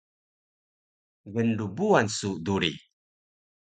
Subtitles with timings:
[1.31, 2.71] gnrbuwan su duri!